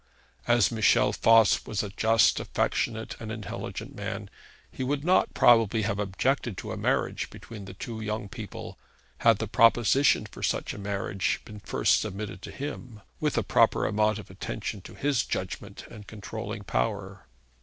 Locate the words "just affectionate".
1.91-3.15